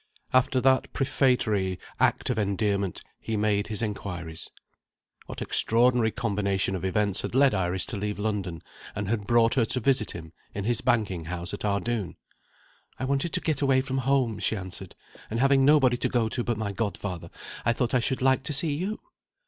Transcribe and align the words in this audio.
After 0.33 0.59
that 0.61 0.91
prefatory 0.93 1.77
act 1.99 2.31
of 2.31 2.39
endearment, 2.39 3.03
he 3.19 3.37
made 3.37 3.67
his 3.67 3.83
inquiries. 3.83 4.49
What 5.27 5.43
extraordinary 5.43 6.09
combination 6.09 6.73
of 6.75 6.83
events 6.83 7.21
had 7.21 7.35
led 7.35 7.53
Iris 7.53 7.85
to 7.85 7.97
leave 7.97 8.17
London, 8.17 8.63
and 8.95 9.07
had 9.09 9.27
brought 9.27 9.53
her 9.53 9.65
to 9.65 9.79
visit 9.79 10.09
him 10.09 10.33
in 10.55 10.63
his 10.63 10.81
banking 10.81 11.25
house 11.25 11.53
at 11.53 11.63
Ardoon? 11.63 12.15
"I 12.97 13.05
wanted 13.05 13.31
to 13.33 13.41
get 13.41 13.61
away 13.61 13.81
from 13.81 13.99
home," 13.99 14.39
she 14.39 14.57
answered; 14.57 14.95
"and 15.29 15.39
having 15.39 15.65
nobody 15.65 15.97
to 15.97 16.09
go 16.09 16.29
to 16.29 16.43
but 16.43 16.57
my 16.57 16.71
godfather, 16.71 17.29
I 17.63 17.71
thought 17.71 17.93
I 17.93 17.99
should 17.99 18.23
like 18.23 18.41
to 18.45 18.53
see 18.53 18.73
You." 18.73 19.01